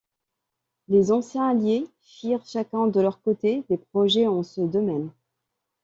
Les 0.87 1.11
anciens 1.11 1.47
Alliés 1.47 1.87
firent 2.01 2.43
chacun 2.43 2.87
de 2.87 3.01
leur 3.01 3.21
côté 3.21 3.63
des 3.69 3.77
projets 3.77 4.25
en 4.25 4.41
ce 4.41 4.61
domaine. 4.61 5.11